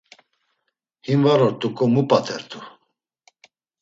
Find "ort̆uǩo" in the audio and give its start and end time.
1.47-1.85